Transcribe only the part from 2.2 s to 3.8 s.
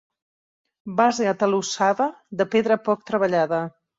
de pedra poc treballada.